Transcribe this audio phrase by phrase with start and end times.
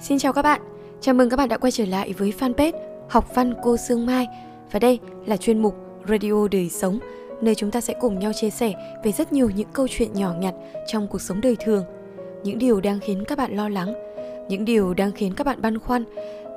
[0.00, 0.60] Xin chào các bạn,
[1.00, 2.72] chào mừng các bạn đã quay trở lại với fanpage
[3.08, 4.26] Học văn cô Sương Mai
[4.70, 5.74] Và đây là chuyên mục
[6.08, 6.98] Radio Đời Sống
[7.40, 8.72] Nơi chúng ta sẽ cùng nhau chia sẻ
[9.04, 10.54] về rất nhiều những câu chuyện nhỏ nhặt
[10.86, 11.84] trong cuộc sống đời thường
[12.44, 13.94] Những điều đang khiến các bạn lo lắng
[14.48, 16.04] Những điều đang khiến các bạn băn khoăn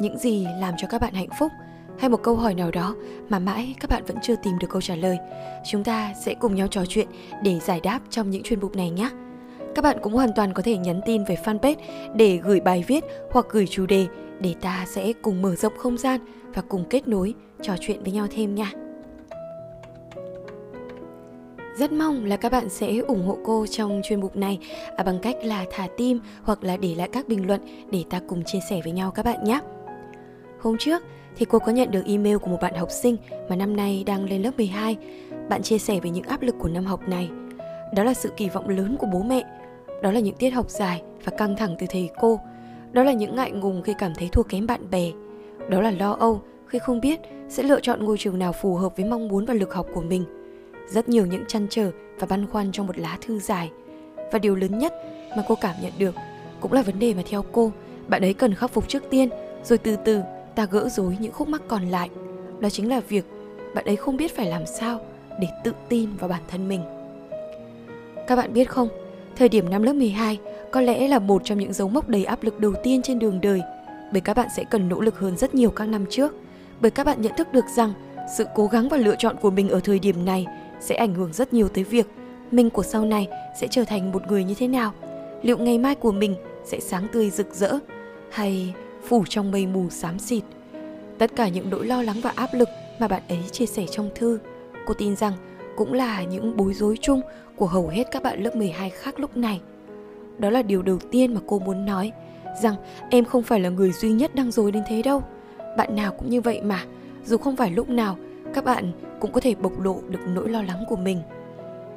[0.01, 1.51] Những gì làm cho các bạn hạnh phúc
[1.99, 2.95] hay một câu hỏi nào đó
[3.29, 5.17] mà mãi các bạn vẫn chưa tìm được câu trả lời.
[5.65, 7.07] Chúng ta sẽ cùng nhau trò chuyện
[7.43, 9.09] để giải đáp trong những chuyên mục này nhé.
[9.75, 11.75] Các bạn cũng hoàn toàn có thể nhắn tin về fanpage
[12.15, 14.07] để gửi bài viết hoặc gửi chủ đề
[14.39, 16.19] để ta sẽ cùng mở rộng không gian
[16.53, 18.71] và cùng kết nối trò chuyện với nhau thêm nha.
[21.77, 24.59] Rất mong là các bạn sẽ ủng hộ cô trong chuyên mục này
[24.95, 28.21] à, bằng cách là thả tim hoặc là để lại các bình luận để ta
[28.27, 29.59] cùng chia sẻ với nhau các bạn nhé.
[30.61, 31.03] Hôm trước
[31.35, 33.17] thì cô có nhận được email của một bạn học sinh
[33.49, 34.97] mà năm nay đang lên lớp 12.
[35.49, 37.29] Bạn chia sẻ về những áp lực của năm học này.
[37.95, 39.43] Đó là sự kỳ vọng lớn của bố mẹ
[40.01, 42.39] đó là những tiết học dài và căng thẳng từ thầy cô.
[42.91, 45.11] Đó là những ngại ngùng khi cảm thấy thua kém bạn bè.
[45.69, 48.97] Đó là lo âu khi không biết sẽ lựa chọn ngôi trường nào phù hợp
[48.97, 50.25] với mong muốn và lực học của mình.
[50.89, 53.71] Rất nhiều những chăn trở và băn khoăn trong một lá thư dài.
[54.31, 54.93] Và điều lớn nhất
[55.37, 56.15] mà cô cảm nhận được
[56.59, 57.71] cũng là vấn đề mà theo cô,
[58.07, 59.29] bạn ấy cần khắc phục trước tiên,
[59.63, 60.21] rồi từ từ
[60.55, 62.09] ta gỡ rối những khúc mắc còn lại.
[62.59, 63.25] Đó chính là việc
[63.75, 64.99] bạn ấy không biết phải làm sao
[65.39, 66.81] để tự tin vào bản thân mình.
[68.27, 68.89] Các bạn biết không,
[69.37, 70.39] Thời điểm năm lớp 12
[70.71, 73.41] có lẽ là một trong những dấu mốc đầy áp lực đầu tiên trên đường
[73.41, 73.61] đời,
[74.11, 76.35] bởi các bạn sẽ cần nỗ lực hơn rất nhiều các năm trước,
[76.81, 77.93] bởi các bạn nhận thức được rằng
[78.37, 80.45] sự cố gắng và lựa chọn của mình ở thời điểm này
[80.79, 82.07] sẽ ảnh hưởng rất nhiều tới việc
[82.51, 83.27] mình của sau này
[83.61, 84.93] sẽ trở thành một người như thế nào,
[85.41, 87.79] liệu ngày mai của mình sẽ sáng tươi rực rỡ
[88.31, 88.73] hay
[89.07, 90.43] phủ trong mây mù xám xịt.
[91.17, 94.09] Tất cả những nỗi lo lắng và áp lực mà bạn ấy chia sẻ trong
[94.15, 94.39] thư,
[94.85, 95.33] cô tin rằng
[95.77, 97.21] cũng là những bối rối chung
[97.55, 99.61] của hầu hết các bạn lớp 12 khác lúc này.
[100.37, 102.11] Đó là điều đầu tiên mà cô muốn nói,
[102.61, 102.75] rằng
[103.09, 105.23] em không phải là người duy nhất đang dối đến thế đâu.
[105.77, 106.83] Bạn nào cũng như vậy mà,
[107.25, 108.17] dù không phải lúc nào
[108.53, 111.21] các bạn cũng có thể bộc lộ được nỗi lo lắng của mình.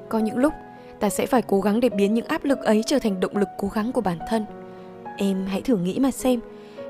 [0.09, 0.53] Có những lúc
[1.01, 3.49] ta sẽ phải cố gắng để biến những áp lực ấy trở thành động lực
[3.59, 4.47] cố gắng của bản thân.
[5.17, 6.41] Em hãy thử nghĩ mà xem,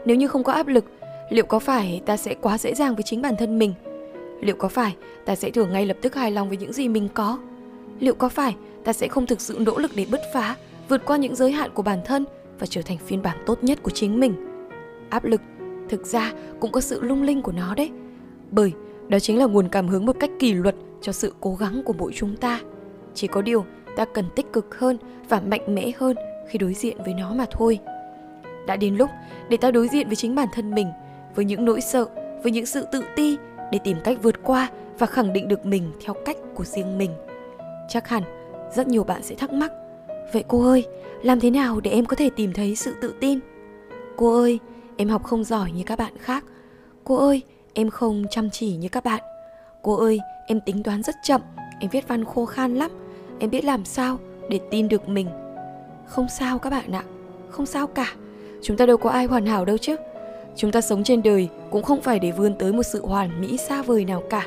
[0.05, 0.85] nếu như không có áp lực,
[1.31, 3.75] liệu có phải ta sẽ quá dễ dàng với chính bản thân mình?
[4.41, 7.09] Liệu có phải ta sẽ thường ngay lập tức hài lòng với những gì mình
[7.15, 7.39] có?
[8.01, 10.57] liệu có phải ta sẽ không thực sự nỗ lực để bứt phá,
[10.89, 12.25] vượt qua những giới hạn của bản thân
[12.59, 14.35] và trở thành phiên bản tốt nhất của chính mình?
[15.09, 15.41] Áp lực,
[15.89, 17.91] thực ra cũng có sự lung linh của nó đấy.
[18.51, 18.73] Bởi
[19.09, 21.93] đó chính là nguồn cảm hứng một cách kỷ luật cho sự cố gắng của
[21.93, 22.61] mỗi chúng ta.
[23.15, 23.65] Chỉ có điều
[23.97, 24.97] ta cần tích cực hơn
[25.29, 26.17] và mạnh mẽ hơn
[26.49, 27.79] khi đối diện với nó mà thôi.
[28.67, 29.11] Đã đến lúc
[29.49, 30.87] để ta đối diện với chính bản thân mình,
[31.35, 32.07] với những nỗi sợ,
[32.43, 33.37] với những sự tự ti
[33.73, 37.11] để tìm cách vượt qua và khẳng định được mình theo cách của riêng mình.
[37.89, 38.23] Chắc hẳn
[38.75, 39.73] rất nhiều bạn sẽ thắc mắc
[40.33, 40.87] Vậy cô ơi,
[41.23, 43.39] làm thế nào để em có thể tìm thấy sự tự tin?
[44.17, 44.59] Cô ơi,
[44.97, 46.45] em học không giỏi như các bạn khác.
[47.05, 47.43] Cô ơi,
[47.75, 49.21] em không chăm chỉ như các bạn.
[49.83, 51.41] Cô ơi, em tính toán rất chậm
[51.81, 52.91] Em viết văn khô khan lắm.
[53.39, 54.19] Em biết làm sao
[54.51, 55.29] để tin được mình.
[56.07, 57.05] Không sao các bạn ạ
[57.51, 58.15] Không sao cả.
[58.63, 59.97] Chúng ta đâu có ai hoàn hảo đâu chứ.
[60.57, 63.57] Chúng ta sống trên đời cũng không phải để vươn tới một sự hoàn mỹ
[63.57, 64.47] xa vời nào cả.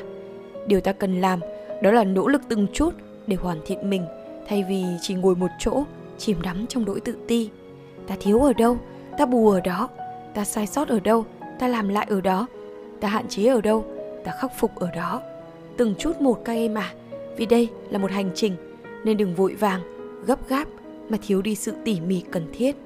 [0.66, 1.40] Điều ta cần làm
[1.82, 2.94] đó là nỗ lực từng chút
[3.26, 4.06] để hoàn thiện mình,
[4.48, 5.84] thay vì chỉ ngồi một chỗ,
[6.18, 7.50] chìm đắm trong nỗi tự ti.
[8.06, 8.78] Ta thiếu ở đâu,
[9.18, 9.88] ta bù ở đó.
[10.34, 11.24] Ta sai sót ở đâu,
[11.58, 12.46] ta làm lại ở đó.
[13.00, 13.84] Ta hạn chế ở đâu,
[14.24, 15.22] ta khắc phục ở đó.
[15.76, 16.94] Từng chút một các em à
[17.36, 18.56] vì đây là một hành trình,
[19.04, 19.80] nên đừng vội vàng,
[20.26, 20.68] gấp gáp
[21.08, 22.76] mà thiếu đi sự tỉ mỉ cần thiết.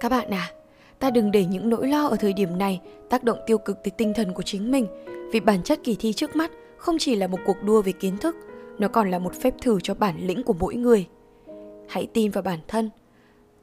[0.00, 0.52] Các bạn à
[0.98, 2.80] ta đừng để những nỗi lo ở thời điểm này
[3.10, 4.86] tác động tiêu cực tới tinh thần của chính mình,
[5.32, 8.18] vì bản chất kỳ thi trước mắt không chỉ là một cuộc đua về kiến
[8.18, 8.36] thức,
[8.78, 11.06] nó còn là một phép thử cho bản lĩnh của mỗi người.
[11.88, 12.90] Hãy tin vào bản thân.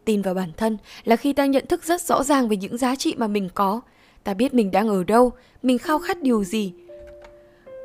[0.06, 2.96] Tin vào bản thân là khi ta nhận thức rất rõ ràng về những giá
[2.96, 3.82] trị mà mình có.
[4.24, 5.32] Ta biết mình đang ở đâu,
[5.64, 6.74] mình khao khát điều gì.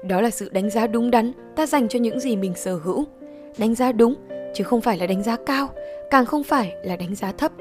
[0.08, 3.04] Đó là sự đánh giá đúng đắn ta dành cho những gì mình sở hữu.
[3.58, 4.14] Đánh giá đúng,
[4.54, 5.68] chứ không phải là đánh giá cao,
[6.10, 7.52] càng không phải là đánh giá thấp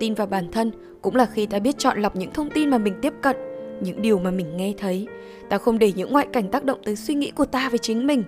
[0.00, 0.70] tin vào bản thân
[1.02, 3.36] cũng là khi ta biết chọn lọc những thông tin mà mình tiếp cận,
[3.80, 5.08] những điều mà mình nghe thấy.
[5.48, 8.06] Ta không để những ngoại cảnh tác động tới suy nghĩ của ta về chính
[8.06, 8.22] mình.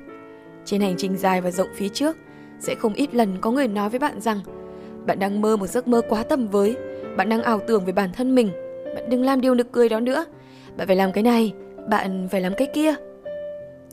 [0.65, 2.17] Trên hành trình dài và rộng phía trước,
[2.61, 4.41] sẽ không ít lần có người nói với bạn rằng,
[5.07, 6.77] bạn đang mơ một giấc mơ quá tầm với,
[7.17, 8.51] bạn đang ảo tưởng về bản thân mình,
[8.95, 10.25] bạn đừng làm điều nực cười đó nữa.
[10.77, 11.53] Bạn phải làm cái này,
[11.91, 12.95] bạn phải làm cái kia.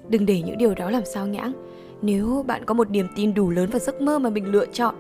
[0.09, 1.53] Đừng để những điều đó làm sao nhãng.
[2.01, 4.95] Nếu bạn có một niềm tin đủ lớn vào giấc mơ mà mình lựa chọn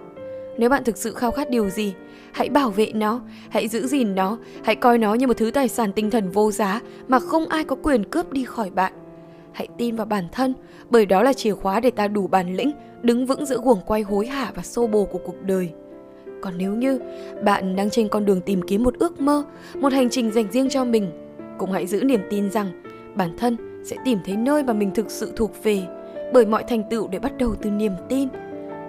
[0.59, 1.93] nếu bạn thực sự khao khát điều gì
[2.31, 5.67] hãy bảo vệ nó hãy giữ gìn nó hãy coi nó như một thứ tài
[5.67, 8.93] sản tinh thần vô giá mà không ai có quyền cướp đi khỏi bạn
[9.51, 10.53] hãy tin vào bản thân
[10.89, 12.71] bởi đó là chìa khóa để ta đủ bản lĩnh
[13.01, 15.69] đứng vững giữa guồng quay hối hả và xô bồ của cuộc đời
[16.41, 16.99] Còn nếu như
[17.43, 19.43] bạn đang trên con đường tìm kiếm một ước mơ,
[19.75, 21.11] một hành trình dành riêng cho mình,
[21.57, 22.83] cũng hãy giữ niềm tin rằng
[23.15, 25.81] bản thân sẽ tìm thấy nơi mà mình thực sự thuộc về
[26.33, 28.29] bởi mọi thành tựu để bắt đầu từ niềm tin.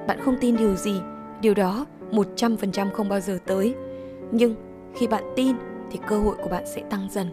[0.06, 0.94] Bạn không tin điều gì,
[1.40, 3.74] điều đó 100% không bao giờ tới.
[4.32, 4.54] Nhưng
[4.94, 5.56] khi bạn tin
[5.90, 7.26] thì cơ hội của bạn sẽ tăng dần.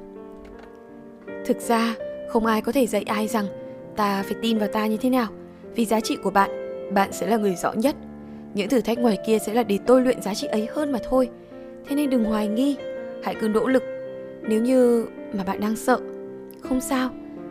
[1.45, 1.95] Thực ra,
[2.29, 3.45] không ai có thể dạy ai rằng
[3.95, 5.27] ta phải tin vào ta như thế nào,
[5.75, 6.49] vì giá trị của bạn,
[6.93, 7.95] bạn sẽ là người rõ nhất.
[8.53, 10.99] Những thử thách ngoài kia sẽ là để tôi luyện giá trị ấy hơn mà
[11.09, 11.29] thôi.
[11.87, 12.77] Thế nên đừng hoài nghi,
[13.23, 13.83] hãy cứ nỗ lực.
[14.41, 15.99] Nếu như mà bạn đang sợ,
[16.61, 17.09] không sao,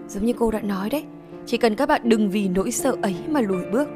[0.08, 1.04] giống như cô đã nói đấy,
[1.46, 3.88] chỉ cần các bạn đừng vì nỗi sợ ấy mà lùi bước.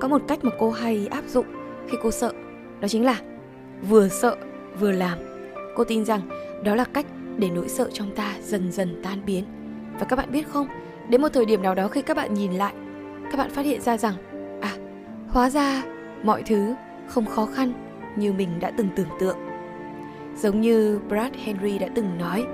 [0.00, 1.46] Có một cách mà cô hay áp dụng
[1.88, 2.32] khi cô sợ,
[2.80, 3.20] đó chính là
[3.88, 4.36] vừa sợ
[4.80, 5.18] vừa làm.
[5.76, 6.20] Cô tin rằng
[6.64, 7.06] đó là cách
[7.36, 9.44] để nỗi sợ trong ta dần dần tan biến.
[9.98, 10.66] Và các bạn biết không,
[11.08, 12.74] đến một thời điểm nào đó khi các bạn nhìn lại,
[13.30, 14.14] các bạn phát hiện ra rằng
[14.60, 14.76] à,
[15.28, 15.82] hóa ra
[16.22, 16.74] mọi thứ
[17.08, 17.72] không khó khăn
[18.16, 19.36] như mình đã từng tưởng tượng.
[20.36, 22.44] Giống như Brad Henry đã từng nói,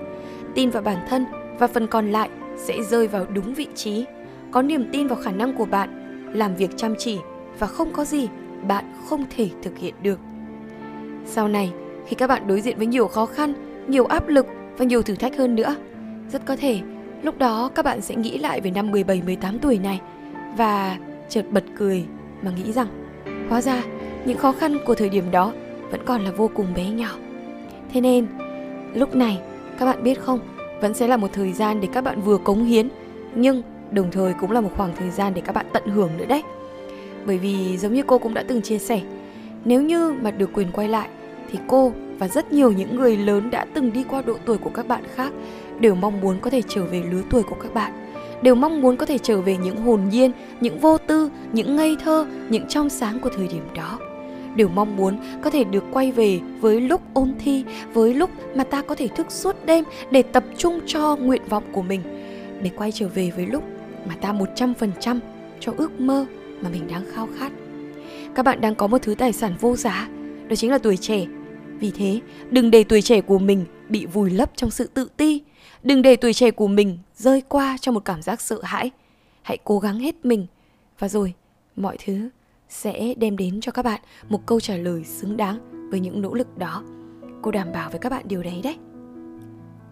[0.55, 1.27] tin vào bản thân
[1.59, 4.05] và phần còn lại sẽ rơi vào đúng vị trí.
[4.51, 5.91] Có niềm tin vào khả năng của bạn,
[6.35, 7.19] làm việc chăm chỉ
[7.59, 8.29] và không có gì
[8.67, 10.19] bạn không thể thực hiện được.
[11.25, 11.73] Sau này,
[12.07, 13.53] khi các bạn đối diện với nhiều khó khăn,
[13.89, 14.47] nhiều áp lực
[14.77, 15.75] và nhiều thử thách hơn nữa,
[16.33, 16.81] rất có thể
[17.23, 20.01] lúc đó các bạn sẽ nghĩ lại về năm 17 18 tuổi này
[20.57, 22.05] và chợt bật cười
[22.43, 22.87] mà nghĩ rằng
[23.49, 23.83] hóa ra
[24.25, 25.53] những khó khăn của thời điểm đó
[25.91, 27.11] vẫn còn là vô cùng bé nhỏ.
[27.93, 28.27] Thế nên,
[28.95, 29.41] lúc này
[29.79, 30.41] các bạn biết không,
[30.81, 32.89] vẫn sẽ là một thời gian để các bạn vừa cống hiến
[33.35, 36.27] nhưng đồng thời cũng là một khoảng thời gian để các bạn tận hưởng nữa
[36.29, 36.43] đấy.
[37.29, 39.01] Bởi vì giống như cô cũng đã từng chia sẻ,
[39.65, 41.09] nếu như mà được quyền quay lại
[41.51, 44.71] thì cô và rất nhiều những người lớn đã từng đi qua độ tuổi của
[44.71, 45.33] các bạn khác
[45.81, 47.93] đều mong muốn có thể trở về lứa tuổi của các bạn
[48.43, 51.97] đều mong muốn có thể trở về những hồn nhiên những vô tư những ngây
[52.05, 53.99] thơ những trong sáng của thời điểm đó.
[54.57, 58.65] Đều mong muốn có thể được quay về với lúc ôn thi với lúc mà
[58.65, 62.01] ta có thể thức suốt đêm để tập trung cho nguyện vọng của mình
[62.63, 63.63] để quay trở về với lúc
[64.09, 65.19] mà ta 100%
[65.61, 66.27] cho ước mơ
[66.63, 67.53] mà mình đang khao khát.
[68.35, 70.09] Các bạn đang có một thứ tài sản vô giá,
[70.49, 71.27] đó chính là tuổi trẻ.
[71.81, 72.21] Vì thế,
[72.51, 75.43] đừng để tuổi trẻ của mình bị vùi lấp trong sự tự ti.
[75.83, 78.91] Đừng để tuổi trẻ của mình rơi qua trong một cảm giác sợ hãi.
[79.43, 80.47] Hãy cố gắng hết mình,
[80.99, 81.35] và rồi
[81.77, 82.29] mọi thứ
[82.69, 86.35] sẽ đem đến cho các bạn một câu trả lời xứng đáng với những nỗ
[86.35, 86.85] lực đó.
[87.43, 88.77] Cô đảm bảo với các bạn điều đấy đấy.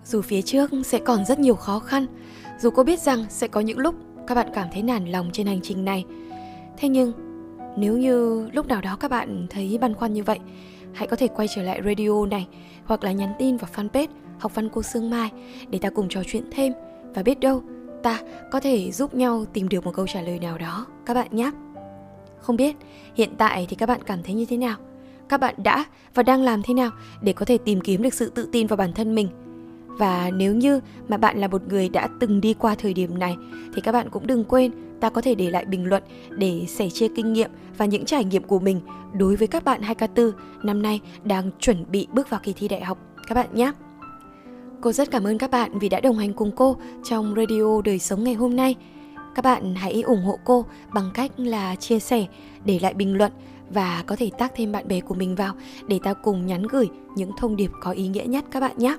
[0.04, 2.06] Dù phía trước sẽ còn rất nhiều khó khăn,
[2.60, 3.94] dù cô biết rằng sẽ có những lúc
[4.26, 6.04] các bạn cảm thấy nản lòng trên hành trình này
[6.76, 7.12] thế nhưng,
[7.76, 10.38] nếu như lúc nào đó các bạn thấy băn khoăn như vậy,
[10.92, 12.46] hãy có thể quay trở lại radio này
[12.84, 14.08] hoặc là nhắn tin vào fanpage
[14.38, 15.30] học văn cô Sương Mai
[15.68, 16.72] để ta cùng trò chuyện thêm
[17.14, 17.62] và biết đâu,
[18.02, 18.20] ta
[18.52, 21.50] có thể giúp nhau tìm được một câu trả lời nào đó, các bạn nhé.
[22.40, 22.76] Không biết,
[23.14, 24.76] hiện tại thì các bạn cảm thấy như thế nào?
[25.28, 25.84] Các bạn đã
[26.14, 26.90] và đang làm thế nào
[27.22, 29.28] để có thể tìm kiếm được sự tự tin vào bản thân mình?
[29.98, 33.36] Và nếu như mà bạn là một người đã từng đi qua thời điểm này
[33.74, 36.88] thì các bạn cũng đừng quên ta có thể để lại bình luận để sẻ
[36.90, 38.80] chia kinh nghiệm và những trải nghiệm của mình
[39.12, 40.32] đối với các bạn 2K4
[40.62, 42.98] năm nay đang chuẩn bị bước vào kỳ thi đại học
[43.28, 43.72] các bạn nhé.
[44.80, 47.98] Cô rất cảm ơn các bạn vì đã đồng hành cùng cô trong radio đời
[47.98, 48.74] sống ngày hôm nay.
[49.34, 50.64] Các bạn hãy ủng hộ cô
[50.94, 52.26] bằng cách là chia sẻ,
[52.64, 53.32] để lại bình luận
[53.70, 55.54] và có thể tác thêm bạn bè của mình vào
[55.88, 58.96] để ta cùng nhắn gửi những thông điệp có ý nghĩa nhất các bạn nhé.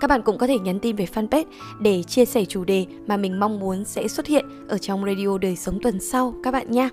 [0.00, 1.44] Các bạn cũng có thể nhắn tin về fanpage
[1.80, 5.38] để chia sẻ chủ đề mà mình mong muốn sẽ xuất hiện ở trong radio
[5.38, 6.88] đời sống tuần sau các bạn nha.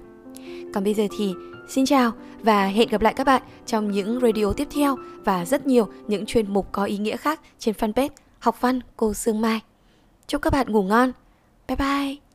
[0.74, 1.34] Còn bây giờ thì
[1.70, 2.12] xin chào
[2.44, 6.26] và hẹn gặp lại các bạn trong những radio tiếp theo và rất nhiều những
[6.26, 9.62] chuyên mục có ý nghĩa khác trên fanpage Học văn cô Sương Mai.
[10.28, 11.12] Chúc các bạn ngủ ngon.
[11.68, 12.27] Bye bye.